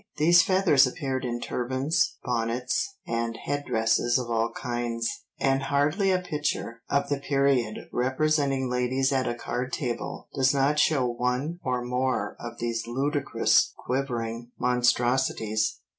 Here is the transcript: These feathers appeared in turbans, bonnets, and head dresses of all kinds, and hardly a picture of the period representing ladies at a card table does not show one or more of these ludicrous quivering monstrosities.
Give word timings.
These 0.17 0.41
feathers 0.41 0.87
appeared 0.87 1.23
in 1.23 1.39
turbans, 1.39 2.17
bonnets, 2.23 2.95
and 3.05 3.37
head 3.37 3.65
dresses 3.67 4.17
of 4.17 4.31
all 4.31 4.51
kinds, 4.51 5.07
and 5.39 5.61
hardly 5.61 6.09
a 6.09 6.17
picture 6.17 6.81
of 6.89 7.07
the 7.09 7.19
period 7.19 7.77
representing 7.93 8.67
ladies 8.67 9.11
at 9.11 9.27
a 9.27 9.35
card 9.35 9.71
table 9.71 10.27
does 10.33 10.55
not 10.55 10.79
show 10.79 11.05
one 11.05 11.59
or 11.63 11.83
more 11.83 12.35
of 12.39 12.57
these 12.57 12.87
ludicrous 12.87 13.73
quivering 13.77 14.49
monstrosities. 14.57 15.81